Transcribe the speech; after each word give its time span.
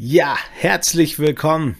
Ja, 0.00 0.38
herzlich 0.52 1.18
willkommen 1.18 1.74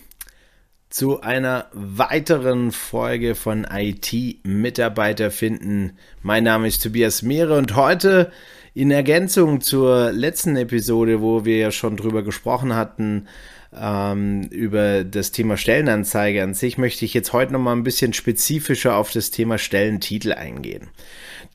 zu 0.91 1.21
einer 1.21 1.67
weiteren 1.73 2.73
Folge 2.73 3.37
von 3.37 3.65
IT 3.71 4.13
Mitarbeiter 4.43 5.31
finden. 5.31 5.93
Mein 6.25 6.43
Name 6.43 6.67
ist 6.67 6.83
Tobias 6.83 7.23
Mehre 7.23 7.57
und 7.57 7.77
heute 7.77 8.33
in 8.75 8.91
Ergänzung 8.91 9.61
zur 9.61 10.11
letzten 10.11 10.57
Episode, 10.57 11.21
wo 11.21 11.45
wir 11.45 11.59
ja 11.59 11.71
schon 11.71 11.97
drüber 11.97 12.25
gesprochen 12.25 12.75
hatten, 12.75 13.29
ähm, 13.73 14.43
über 14.51 15.05
das 15.05 15.31
Thema 15.31 15.57
Stellenanzeige 15.57 16.43
an 16.43 16.55
sich, 16.55 16.77
möchte 16.77 17.05
ich 17.05 17.15
jetzt 17.15 17.33
heute 17.33 17.53
nochmal 17.53 17.77
ein 17.77 17.85
bisschen 17.85 18.15
spezifischer 18.15 18.97
auf 18.97 19.13
das 19.13 19.31
Thema 19.31 19.59
Stellentitel 19.59 20.33
eingehen. 20.33 20.89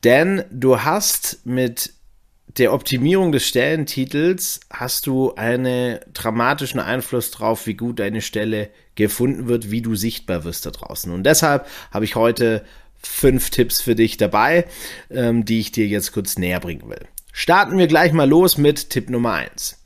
Denn 0.02 0.44
du 0.50 0.80
hast 0.80 1.44
mit 1.44 1.92
der 2.56 2.72
Optimierung 2.72 3.32
des 3.32 3.46
Stellentitels 3.46 4.60
hast 4.70 5.06
du 5.06 5.34
einen 5.34 5.98
dramatischen 6.12 6.80
Einfluss 6.80 7.30
drauf, 7.30 7.66
wie 7.66 7.74
gut 7.74 7.98
deine 7.98 8.20
Stelle 8.20 8.70
gefunden 8.94 9.48
wird, 9.48 9.70
wie 9.70 9.82
du 9.82 9.96
sichtbar 9.96 10.44
wirst 10.44 10.64
da 10.66 10.70
draußen. 10.70 11.12
Und 11.12 11.24
deshalb 11.24 11.66
habe 11.90 12.04
ich 12.04 12.14
heute 12.14 12.64
fünf 13.02 13.50
Tipps 13.50 13.80
für 13.80 13.94
dich 13.94 14.16
dabei, 14.16 14.66
ähm, 15.10 15.44
die 15.44 15.60
ich 15.60 15.72
dir 15.72 15.86
jetzt 15.86 16.12
kurz 16.12 16.38
näher 16.38 16.60
bringen 16.60 16.88
will. 16.88 17.06
Starten 17.32 17.76
wir 17.76 17.88
gleich 17.88 18.12
mal 18.12 18.28
los 18.28 18.56
mit 18.56 18.90
Tipp 18.90 19.10
Nummer 19.10 19.32
eins. 19.32 19.82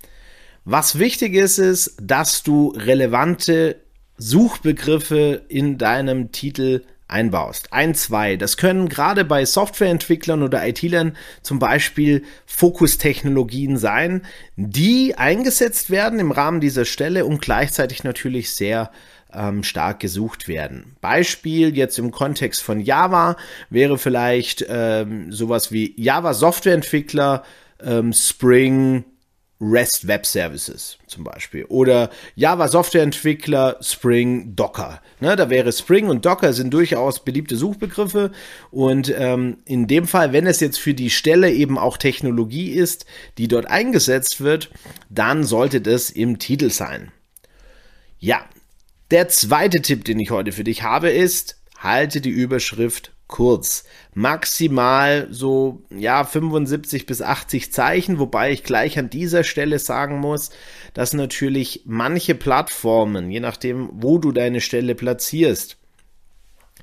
Was 0.65 0.99
wichtig 0.99 1.35
ist, 1.35 1.57
ist, 1.59 1.97
dass 2.01 2.43
du 2.43 2.75
relevante 2.77 3.77
Suchbegriffe 4.19 5.43
in 5.49 5.79
deinem 5.79 6.33
Titel 6.33 6.83
einbaust. 7.09 7.73
Ein, 7.73 7.95
zwei. 7.95 8.37
Das 8.37 8.57
können 8.57 8.89
gerade 8.89 9.25
bei 9.25 9.45
Softwareentwicklern 9.45 10.43
oder 10.43 10.67
IT-Lern 10.67 11.17
zum 11.43 11.59
Beispiel 11.59 12.23
Fokustechnologien 12.47 13.79
sein, 13.79 14.23
die 14.57 15.15
eingesetzt 15.17 15.91
werden 15.91 16.21
im 16.21 16.31
Rahmen 16.31 16.61
dieser 16.61 16.85
Stelle 16.85 17.25
und 17.25 17.41
gleichzeitig 17.41 18.05
natürlich 18.05 18.53
sehr 18.53 18.91
ähm, 19.33 19.63
stark 19.63 20.01
gesucht 20.01 20.49
werden. 20.49 20.97
Beispiel 21.01 21.77
jetzt 21.77 21.99
im 21.99 22.11
Kontext 22.11 22.63
von 22.63 22.81
Java 22.81 23.37
wäre 23.71 23.99
vielleicht 23.99 24.65
ähm, 24.69 25.33
sowas 25.33 25.73
wie 25.73 25.95
Java 25.97 26.35
Softwareentwickler, 26.35 27.43
ähm, 27.83 28.13
Spring, 28.13 29.05
REST 29.61 30.07
Web 30.07 30.25
Services 30.25 30.99
zum 31.07 31.25
Beispiel 31.25 31.65
oder 31.65 32.11
Java 32.37 32.69
Softwareentwickler 32.69 33.79
Spring 33.81 34.55
Docker. 34.55 35.01
Ne, 35.21 35.35
da 35.35 35.51
wäre 35.51 35.73
Spring 35.73 36.09
und 36.09 36.25
Docker 36.25 36.53
sind 36.53 36.73
durchaus 36.73 37.25
beliebte 37.25 37.57
Suchbegriffe 37.57 38.31
und 38.71 39.13
ähm, 39.17 39.59
in 39.65 39.89
dem 39.89 40.07
Fall, 40.07 40.33
wenn 40.33 40.47
es 40.47 40.61
jetzt 40.61 40.79
für 40.79 40.95
die 40.95 41.11
Stelle 41.11 41.53
eben 41.53 41.77
auch 41.77 41.97
Technologie 41.97 42.71
ist, 42.71 43.05
die 43.37 43.49
dort 43.49 43.67
eingesetzt 43.67 44.41
wird, 44.41 44.71
dann 45.11 45.43
sollte 45.45 45.81
das 45.81 46.11
im 46.11 46.39
Titel 46.39 46.71
sein. 46.71 47.11
Ja, 48.21 48.45
der 49.11 49.29
zweite 49.29 49.81
Tipp, 49.81 50.05
den 50.05 50.21
ich 50.21 50.31
heute 50.31 50.53
für 50.53 50.65
dich 50.65 50.83
habe, 50.83 51.11
ist, 51.11 51.61
halte 51.79 52.21
die 52.21 52.31
Überschrift 52.31 53.13
kurz. 53.29 53.85
Maximal 54.15 55.29
so, 55.31 55.83
ja, 55.91 56.25
75 56.25 57.07
bis 57.07 57.23
80 57.23 57.73
Zeichen, 57.73 58.19
wobei 58.19 58.51
ich 58.51 58.65
gleich 58.65 58.99
an 58.99 59.11
dieser 59.11 59.45
Stelle 59.45 59.79
sagen 59.79 60.19
muss, 60.19 60.51
dass 60.95 61.13
natürlich 61.13 61.83
manche 61.85 62.35
Plattformen, 62.35 63.31
je 63.31 63.41
nachdem, 63.41 63.91
wo 63.93 64.19
du 64.19 64.33
deine 64.33 64.61
Stelle 64.61 64.97
platzierst, 64.97 65.78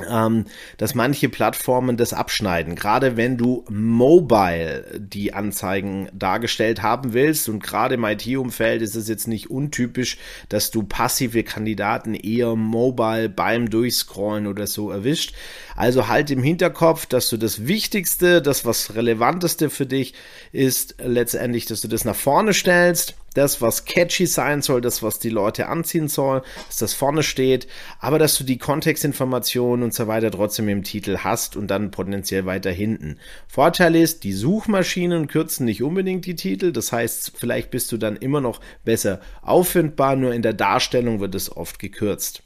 ähm, 0.10 0.46
dass 0.78 0.96
manche 0.96 1.30
Plattformen 1.30 1.98
das 1.98 2.14
abschneiden. 2.14 2.76
Gerade 2.76 3.18
wenn 3.18 3.38
du 3.38 3.64
mobile 3.70 4.86
die 4.98 5.34
Anzeigen 5.34 6.10
dargestellt 6.14 6.82
haben 6.82 7.14
willst 7.14 7.48
und 7.48 7.64
gerade 7.64 7.96
im 7.96 8.04
IT-Umfeld 8.04 8.82
ist 8.82 8.96
es 8.96 9.08
jetzt 9.08 9.28
nicht 9.28 9.50
untypisch, 9.50 10.18
dass 10.50 10.72
du 10.72 10.84
passive 10.84 11.44
Kandidaten 11.44 12.14
eher 12.14 12.56
mobile 12.56 13.30
beim 13.30 13.70
Durchscrollen 13.70 14.48
oder 14.48 14.68
so 14.68 14.92
erwischt. 14.92 15.34
Also 15.76 16.08
halt 16.08 16.30
im 16.32 16.44
Hinterkopf, 16.44 17.06
dass 17.06 17.30
du 17.30 17.38
das 17.38 17.68
Wichtigste, 17.68 18.42
das 18.42 18.66
was 18.66 18.96
Relevanteste 18.96 19.70
für 19.70 19.86
dich 19.86 20.14
ist, 20.52 20.96
letztendlich, 21.04 21.66
dass 21.66 21.82
du 21.82 21.88
das 21.88 22.06
nach 22.06 22.16
vorne 22.16 22.54
stellst 22.54 23.16
das, 23.36 23.62
was 23.62 23.86
catchy 23.86 24.26
sein 24.26 24.62
soll, 24.62 24.82
das, 24.82 25.04
was 25.04 25.20
die 25.20 25.30
Leute 25.30 25.68
anziehen 25.68 26.08
soll, 26.08 26.42
dass 26.68 26.78
das 26.78 26.94
vorne 26.94 27.22
steht, 27.22 27.68
aber 28.00 28.18
dass 28.18 28.38
du 28.38 28.44
die 28.44 28.58
Kontextinformationen 28.58 29.84
und 29.84 29.94
so 29.94 30.08
weiter 30.08 30.32
trotzdem 30.32 30.68
im 30.70 30.84
Titel 30.84 31.20
hast 31.20 31.56
und 31.56 31.68
dann 31.68 31.92
potenziell 31.92 32.46
weiter 32.46 32.72
hinten. 32.72 33.20
Vorteil 33.48 33.96
ist, 33.96 34.24
die 34.24 34.34
Suchmaschinen 34.34 35.28
kürzen 35.28 35.66
nicht 35.66 35.84
unbedingt 35.84 36.26
die 36.26 36.36
Titel, 36.36 36.72
das 36.72 36.92
heißt, 36.92 37.34
vielleicht 37.36 37.70
bist 37.72 37.92
du 37.92 37.98
dann 37.98 38.16
immer 38.16 38.42
noch 38.42 38.60
besser 38.84 39.22
auffindbar, 39.42 40.16
nur 40.16 40.34
in 40.34 40.42
der 40.42 40.54
Darstellung 40.54 41.20
wird 41.20 41.36
es 41.36 41.56
oft 41.56 41.80
gekürzt. 41.80 42.42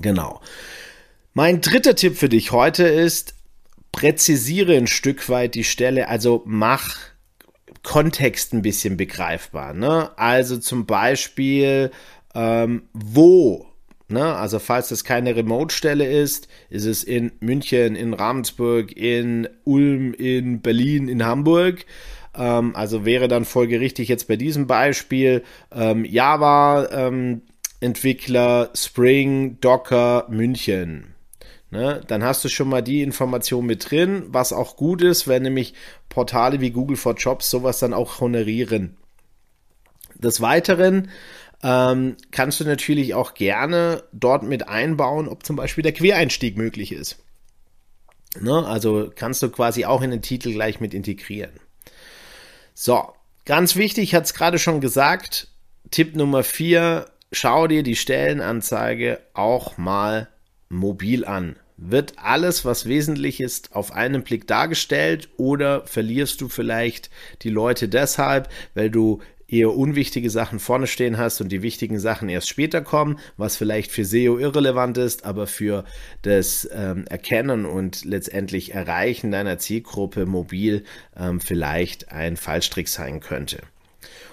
Genau. 0.00 0.40
Mein 1.34 1.60
dritter 1.60 1.94
Tipp 1.94 2.16
für 2.16 2.28
dich 2.28 2.52
heute 2.52 2.84
ist, 2.84 3.34
präzisiere 3.92 4.76
ein 4.76 4.86
Stück 4.86 5.28
weit 5.28 5.54
die 5.54 5.64
Stelle, 5.64 6.08
also 6.08 6.42
mach 6.46 6.98
Kontext 7.82 8.52
ein 8.52 8.62
bisschen 8.62 8.96
begreifbar. 8.96 9.74
Ne? 9.74 10.10
Also 10.18 10.58
zum 10.58 10.86
Beispiel, 10.86 11.90
ähm, 12.34 12.82
wo 12.92 13.68
Ne? 14.10 14.34
Also 14.34 14.58
falls 14.58 14.88
das 14.88 15.04
keine 15.04 15.36
Remote-Stelle 15.36 16.06
ist, 16.06 16.48
ist 16.70 16.86
es 16.86 17.04
in 17.04 17.32
München, 17.40 17.94
in 17.94 18.14
Ravensburg, 18.14 18.96
in 18.96 19.48
Ulm, 19.64 20.14
in 20.14 20.62
Berlin, 20.62 21.08
in 21.08 21.26
Hamburg. 21.26 21.84
Ähm, 22.34 22.74
also 22.74 23.04
wäre 23.04 23.28
dann 23.28 23.44
folgerichtig 23.44 24.08
jetzt 24.08 24.26
bei 24.26 24.36
diesem 24.36 24.66
Beispiel 24.66 25.42
ähm, 25.72 26.06
Java 26.06 26.88
ähm, 26.90 27.42
Entwickler 27.80 28.70
Spring 28.74 29.58
Docker 29.60 30.26
München. 30.30 31.14
Ne? 31.70 32.00
Dann 32.06 32.24
hast 32.24 32.44
du 32.44 32.48
schon 32.48 32.68
mal 32.68 32.82
die 32.82 33.02
Information 33.02 33.66
mit 33.66 33.90
drin, 33.90 34.24
was 34.28 34.52
auch 34.52 34.76
gut 34.76 35.02
ist, 35.02 35.28
wenn 35.28 35.42
nämlich 35.42 35.74
Portale 36.08 36.60
wie 36.60 36.70
Google 36.70 36.96
for 36.96 37.14
Jobs 37.14 37.50
sowas 37.50 37.78
dann 37.78 37.92
auch 37.92 38.20
honorieren. 38.20 38.96
Des 40.14 40.40
Weiteren 40.40 41.10
ähm, 41.62 42.16
kannst 42.30 42.60
du 42.60 42.64
natürlich 42.64 43.14
auch 43.14 43.34
gerne 43.34 44.04
dort 44.12 44.42
mit 44.42 44.68
einbauen, 44.68 45.28
ob 45.28 45.44
zum 45.44 45.56
Beispiel 45.56 45.82
der 45.82 45.92
Quereinstieg 45.92 46.56
möglich 46.56 46.92
ist. 46.92 47.18
Ne? 48.40 48.66
Also 48.66 49.10
kannst 49.14 49.42
du 49.42 49.50
quasi 49.50 49.84
auch 49.84 50.02
in 50.02 50.10
den 50.10 50.22
Titel 50.22 50.52
gleich 50.52 50.80
mit 50.80 50.94
integrieren. 50.94 51.52
So, 52.74 53.12
ganz 53.44 53.76
wichtig, 53.76 54.04
ich 54.04 54.14
hatte 54.14 54.24
es 54.24 54.34
gerade 54.34 54.58
schon 54.58 54.80
gesagt, 54.80 55.48
Tipp 55.90 56.14
Nummer 56.14 56.44
4, 56.44 57.06
schau 57.32 57.66
dir 57.66 57.82
die 57.82 57.96
Stellenanzeige 57.96 59.20
auch 59.34 59.76
mal 59.78 60.28
mobil 60.68 61.24
an. 61.24 61.56
Wird 61.76 62.14
alles, 62.16 62.64
was 62.64 62.86
wesentlich 62.86 63.40
ist, 63.40 63.74
auf 63.74 63.92
einen 63.92 64.24
Blick 64.24 64.46
dargestellt 64.46 65.28
oder 65.36 65.86
verlierst 65.86 66.40
du 66.40 66.48
vielleicht 66.48 67.10
die 67.42 67.50
Leute 67.50 67.88
deshalb, 67.88 68.48
weil 68.74 68.90
du 68.90 69.20
eher 69.48 69.74
unwichtige 69.74 70.28
Sachen 70.28 70.58
vorne 70.58 70.86
stehen 70.86 71.16
hast 71.16 71.40
und 71.40 71.48
die 71.50 71.62
wichtigen 71.62 71.98
Sachen 71.98 72.28
erst 72.28 72.48
später 72.48 72.82
kommen, 72.82 73.18
was 73.38 73.56
vielleicht 73.56 73.90
für 73.90 74.04
SEO 74.04 74.38
irrelevant 74.38 74.98
ist, 74.98 75.24
aber 75.24 75.46
für 75.46 75.84
das 76.22 76.68
ähm, 76.70 77.06
Erkennen 77.08 77.64
und 77.64 78.04
letztendlich 78.04 78.74
Erreichen 78.74 79.30
deiner 79.30 79.58
Zielgruppe 79.58 80.26
mobil 80.26 80.84
ähm, 81.16 81.40
vielleicht 81.40 82.12
ein 82.12 82.36
Fallstrick 82.36 82.88
sein 82.88 83.20
könnte. 83.20 83.58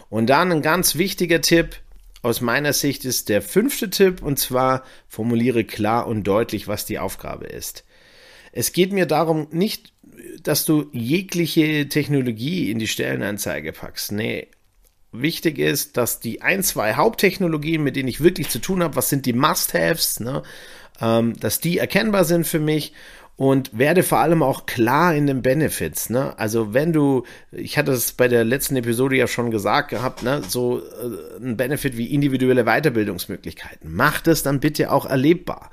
Und 0.09 0.29
dann 0.29 0.52
ein 0.52 0.62
ganz 0.62 0.96
wichtiger 0.96 1.41
Tipp, 1.41 1.78
aus 2.25 2.41
meiner 2.41 2.74
Sicht 2.74 3.06
ist 3.06 3.30
der 3.30 3.44
fünfte 3.44 3.91
Tipp 3.91 4.24
und 4.24 4.40
zwar 4.40 4.84
formuliere 5.08 5.63
klar 5.63 6.08
und 6.08 6.24
deutlich, 6.24 6.68
was 6.68 6.86
die 6.86 6.97
Aufgabe 6.97 7.46
ist. 7.46 7.86
Es 8.52 8.74
geht 8.74 8.91
mir 8.91 9.06
darum, 9.06 9.47
nicht, 9.52 9.94
dass 10.41 10.66
du 10.66 10.90
jegliche 10.91 11.88
Technologie 11.88 12.72
in 12.72 12.80
die 12.80 12.88
Stellenanzeige 12.88 13.74
packst. 13.74 14.12
Nee, 14.12 14.47
wichtig 15.12 15.59
ist, 15.59 15.97
dass 15.97 16.19
die 16.19 16.41
ein, 16.41 16.64
zwei 16.64 16.96
Haupttechnologien, 16.96 17.84
mit 17.84 17.96
denen 17.96 18.09
ich 18.09 18.22
wirklich 18.22 18.49
zu 18.49 18.58
tun 18.58 18.82
habe, 18.82 18.96
was 18.96 19.09
sind 19.09 19.28
die 19.28 19.34
Must-Haves, 19.34 20.20
ne, 20.20 20.41
ähm, 20.99 21.40
dass 21.40 21.59
die 21.59 21.78
erkennbar 21.78 22.26
sind 22.26 22.47
für 22.47 22.59
mich 22.59 22.94
und 23.37 23.78
werde 23.78 24.03
vor 24.03 24.20
allem 24.20 24.41
auch 24.41 24.66
klar 24.66 25.14
in 25.14 25.28
den 25.28 25.41
Benefits. 25.41 26.09
Ne? 26.09 26.37
Also 26.40 26.73
wenn 26.73 26.93
du, 26.93 27.23
ich 27.52 27.78
hatte 27.78 27.91
es 27.91 28.14
bei 28.14 28.28
der 28.28 28.46
letzten 28.46 28.78
Episode 28.78 29.17
ja 29.17 29.28
schon 29.28 29.52
gesagt 29.52 29.90
gehabt, 29.90 30.23
ne, 30.23 30.41
so 30.47 30.79
äh, 30.79 31.43
ein 31.43 31.58
Benefit 31.58 31.97
wie 31.97 32.14
individuelle 32.14 32.64
Weiterbildungsmöglichkeiten, 32.64 33.93
mach 33.93 34.22
das 34.22 34.43
dann 34.43 34.59
bitte 34.59 34.91
auch 34.91 35.05
erlebbar. 35.05 35.70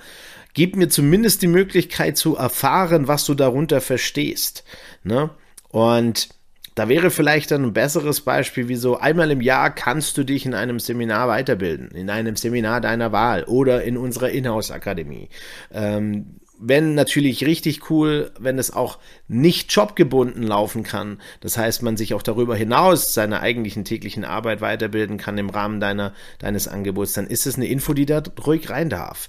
Gib 0.55 0.77
mir 0.77 0.89
zumindest 0.89 1.41
die 1.43 1.47
Möglichkeit 1.47 2.17
zu 2.17 2.37
erfahren, 2.37 3.09
was 3.09 3.25
du 3.25 3.35
darunter 3.35 3.81
verstehst. 3.81 4.65
Ne? 5.05 5.31
Und 5.69 6.29
da 6.75 6.89
wäre 6.89 7.11
vielleicht 7.11 7.51
dann 7.51 7.65
ein 7.65 7.73
besseres 7.73 8.23
Beispiel, 8.23 8.69
wie 8.69 8.77
so 8.77 8.99
einmal 8.99 9.31
im 9.31 9.41
Jahr 9.41 9.75
kannst 9.75 10.17
du 10.17 10.25
dich 10.25 10.47
in 10.47 10.55
einem 10.55 10.79
Seminar 10.79 11.29
weiterbilden, 11.29 11.91
in 11.91 12.11
einem 12.11 12.37
Seminar 12.37 12.81
deiner 12.81 13.13
Wahl 13.13 13.45
oder 13.45 13.83
in 13.85 13.97
unserer 13.97 14.31
Inhouse-Akademie. 14.31 15.29
Ähm, 15.73 16.37
wenn 16.65 16.95
natürlich 16.95 17.45
richtig 17.45 17.91
cool, 17.91 18.31
wenn 18.39 18.59
es 18.59 18.73
auch 18.73 18.99
nicht 19.27 19.73
jobgebunden 19.73 20.45
laufen 20.45 20.85
kann. 20.85 21.21
Das 21.41 21.59
heißt, 21.59 21.83
man 21.83 21.97
sich 21.97 22.15
auch 22.15 22.23
darüber 22.23 22.55
hinaus 22.55 23.15
seiner 23.15 23.41
eigentlichen 23.41 23.85
täglichen 23.85 24.25
Arbeit 24.25 24.61
weiterbilden 24.61 25.19
kann 25.19 25.39
im 25.39 25.51
Rahmen 25.51 25.81
deiner, 25.81 26.15
deines 26.39 26.69
Angebots, 26.69 27.15
dann 27.15 27.27
ist 27.27 27.47
es 27.47 27.57
eine 27.57 27.67
Info, 27.67 27.95
die 27.95 28.07
da 28.07 28.23
ruhig 28.47 28.71
rein 28.71 28.89
darf. 28.89 29.29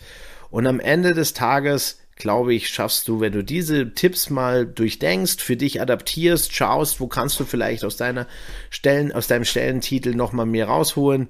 Und 0.52 0.68
am 0.68 0.80
Ende 0.80 1.14
des 1.14 1.34
Tages 1.34 2.00
glaube 2.16 2.54
ich, 2.54 2.70
schaffst 2.70 3.08
du, 3.08 3.20
wenn 3.20 3.34
du 3.34 3.44
diese 3.44 3.94
Tipps 3.94 4.30
mal 4.30 4.68
durchdenkst, 4.68 5.42
für 5.42 5.58
dich 5.58 5.82
adaptierst, 5.82 6.54
schaust, 6.54 7.00
wo 7.00 7.08
kannst 7.08 7.40
du 7.40 7.46
vielleicht 7.46 7.84
aus 7.84 7.98
deiner 7.98 8.28
Stellen, 8.70 9.12
aus 9.12 9.28
deinem 9.28 9.46
Stellentitel 9.46 10.14
nochmal 10.14 10.46
mehr 10.46 10.68
rausholen, 10.68 11.28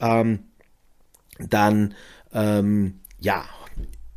ähm, 0.00 0.44
dann 1.40 1.94
ähm, 2.32 3.00
ja, 3.18 3.44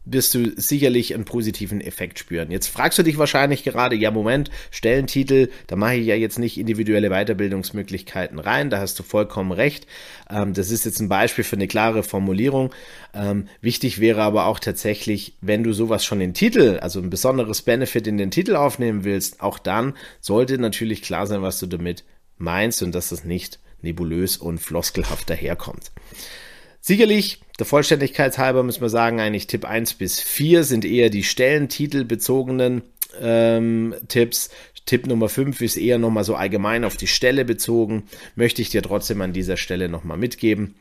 wirst 0.05 0.33
du 0.33 0.51
sicherlich 0.55 1.13
einen 1.13 1.25
positiven 1.25 1.81
Effekt 1.81 2.19
spüren. 2.19 2.51
Jetzt 2.51 2.67
fragst 2.67 2.99
du 2.99 3.03
dich 3.03 3.17
wahrscheinlich 3.17 3.63
gerade, 3.63 3.95
ja 3.95 4.11
Moment, 4.11 4.51
Stellentitel, 4.71 5.49
da 5.67 5.75
mache 5.75 5.95
ich 5.95 6.05
ja 6.05 6.15
jetzt 6.15 6.39
nicht 6.39 6.57
individuelle 6.57 7.09
Weiterbildungsmöglichkeiten 7.09 8.39
rein, 8.39 8.69
da 8.69 8.79
hast 8.79 8.99
du 8.99 9.03
vollkommen 9.03 9.51
recht. 9.51 9.87
Ähm, 10.29 10.53
das 10.53 10.71
ist 10.71 10.85
jetzt 10.85 10.99
ein 10.99 11.09
Beispiel 11.09 11.43
für 11.43 11.55
eine 11.55 11.67
klare 11.67 12.03
Formulierung. 12.03 12.73
Ähm, 13.13 13.47
wichtig 13.61 13.99
wäre 13.99 14.21
aber 14.21 14.47
auch 14.47 14.59
tatsächlich, 14.59 15.35
wenn 15.41 15.63
du 15.63 15.73
sowas 15.73 16.03
schon 16.03 16.21
in 16.21 16.33
Titel, 16.33 16.79
also 16.81 16.99
ein 16.99 17.09
besonderes 17.09 17.61
Benefit 17.61 18.07
in 18.07 18.17
den 18.17 18.31
Titel 18.31 18.55
aufnehmen 18.55 19.03
willst, 19.03 19.41
auch 19.41 19.59
dann 19.59 19.93
sollte 20.19 20.57
natürlich 20.57 21.01
klar 21.01 21.27
sein, 21.27 21.41
was 21.41 21.59
du 21.59 21.67
damit 21.67 22.03
meinst 22.37 22.83
und 22.83 22.93
dass 22.93 23.09
das 23.09 23.23
nicht 23.23 23.59
nebulös 23.81 24.37
und 24.37 24.59
floskelhaft 24.59 25.29
daherkommt. 25.29 25.91
Sicherlich, 26.85 27.39
der 27.59 27.65
Vollständigkeit 27.65 28.37
halber 28.37 28.61
müssen 28.61 28.81
wir 28.81 28.89
sagen, 28.89 29.21
eigentlich 29.21 29.47
Tipp 29.47 29.63
1 29.63 29.93
bis 29.93 30.19
4 30.19 30.65
sind 30.65 30.83
eher 30.83 31.09
die 31.09 31.23
stellentitelbezogenen 31.23 32.81
ähm, 33.21 33.95
Tipps. 34.09 34.49
Tipp 34.85 35.07
Nummer 35.07 35.29
5 35.29 35.61
ist 35.61 35.77
eher 35.77 35.97
nochmal 35.97 36.25
so 36.25 36.35
allgemein 36.35 36.83
auf 36.83 36.97
die 36.97 37.07
Stelle 37.07 37.45
bezogen. 37.45 38.03
Möchte 38.35 38.61
ich 38.61 38.69
dir 38.69 38.81
trotzdem 38.81 39.21
an 39.21 39.31
dieser 39.31 39.55
Stelle 39.55 39.87
nochmal 39.87 40.17
mitgeben. 40.17 40.75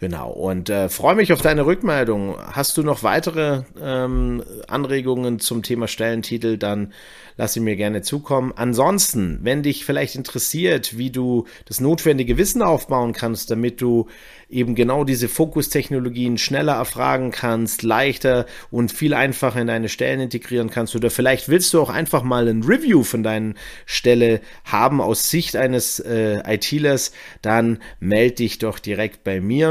Genau, 0.00 0.30
und 0.30 0.70
äh, 0.70 0.88
freue 0.88 1.16
mich 1.16 1.32
auf 1.32 1.42
deine 1.42 1.66
Rückmeldung. 1.66 2.36
Hast 2.52 2.76
du 2.76 2.82
noch 2.84 3.02
weitere 3.02 3.62
ähm, 3.82 4.44
Anregungen 4.68 5.40
zum 5.40 5.64
Thema 5.64 5.88
Stellentitel, 5.88 6.56
dann 6.56 6.92
lass 7.36 7.54
sie 7.54 7.60
mir 7.60 7.76
gerne 7.76 8.02
zukommen. 8.02 8.52
Ansonsten, 8.54 9.40
wenn 9.42 9.64
dich 9.64 9.84
vielleicht 9.84 10.14
interessiert, 10.14 10.98
wie 10.98 11.10
du 11.10 11.46
das 11.64 11.80
notwendige 11.80 12.38
Wissen 12.38 12.62
aufbauen 12.62 13.12
kannst, 13.12 13.50
damit 13.50 13.80
du 13.80 14.06
eben 14.48 14.74
genau 14.74 15.04
diese 15.04 15.28
Fokustechnologien 15.28 16.38
schneller 16.38 16.74
erfragen 16.74 17.30
kannst, 17.30 17.82
leichter 17.82 18.46
und 18.70 18.92
viel 18.92 19.14
einfacher 19.14 19.60
in 19.60 19.66
deine 19.66 19.88
Stellen 19.88 20.20
integrieren 20.20 20.70
kannst, 20.70 20.96
oder 20.96 21.10
vielleicht 21.10 21.48
willst 21.48 21.74
du 21.74 21.80
auch 21.80 21.90
einfach 21.90 22.22
mal 22.22 22.48
ein 22.48 22.62
Review 22.62 23.02
von 23.02 23.22
deinen 23.22 23.56
Stelle 23.84 24.40
haben 24.64 25.00
aus 25.00 25.28
Sicht 25.30 25.54
eines 25.54 26.00
äh, 26.00 26.40
ITlers, 26.46 27.12
dann 27.42 27.78
melde 28.00 28.36
dich 28.36 28.58
doch 28.58 28.78
direkt 28.78 29.22
bei 29.22 29.40
mir 29.40 29.67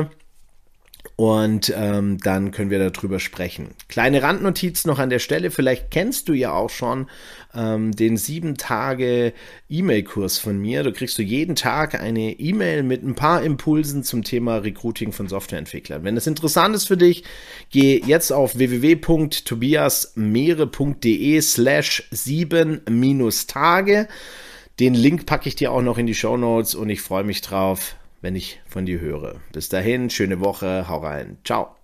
und 1.15 1.73
ähm, 1.75 2.19
dann 2.19 2.51
können 2.51 2.69
wir 2.69 2.77
darüber 2.89 3.19
sprechen. 3.19 3.69
Kleine 3.87 4.21
Randnotiz 4.21 4.85
noch 4.85 4.99
an 4.99 5.09
der 5.09 5.17
Stelle, 5.19 5.49
vielleicht 5.51 5.91
kennst 5.91 6.27
du 6.29 6.33
ja 6.33 6.53
auch 6.53 6.69
schon 6.69 7.07
ähm, 7.55 7.95
den 7.95 8.17
sieben 8.17 8.57
Tage 8.57 9.31
E-Mail-Kurs 9.69 10.37
von 10.37 10.59
mir. 10.59 10.83
Da 10.83 10.91
kriegst 10.91 11.17
du 11.17 11.23
jeden 11.23 11.55
Tag 11.55 11.99
eine 11.99 12.39
E-Mail 12.39 12.83
mit 12.83 13.03
ein 13.03 13.15
paar 13.15 13.41
Impulsen 13.41 14.03
zum 14.03 14.23
Thema 14.23 14.57
Recruiting 14.57 15.11
von 15.11 15.27
Softwareentwicklern. 15.27 16.03
Wenn 16.03 16.13
das 16.15 16.27
interessant 16.27 16.75
ist 16.75 16.87
für 16.87 16.97
dich, 16.97 17.23
geh 17.71 17.99
jetzt 18.05 18.31
auf 18.31 18.55
www.tobiasmeere.de 18.57 21.41
slash 21.41 22.07
sieben 22.11 22.81
minus 22.89 23.47
Tage. 23.47 24.07
Den 24.79 24.93
Link 24.93 25.25
packe 25.25 25.49
ich 25.49 25.55
dir 25.55 25.71
auch 25.71 25.81
noch 25.81 25.97
in 25.97 26.05
die 26.05 26.13
Show 26.13 26.37
Notes 26.37 26.75
und 26.75 26.89
ich 26.89 27.01
freue 27.01 27.23
mich 27.23 27.41
drauf 27.41 27.95
wenn 28.21 28.35
ich 28.35 28.61
von 28.65 28.85
dir 28.85 28.99
höre. 28.99 29.35
Bis 29.53 29.69
dahin, 29.69 30.09
schöne 30.09 30.39
Woche, 30.39 30.87
hau 30.89 30.99
rein. 30.99 31.37
Ciao. 31.43 31.76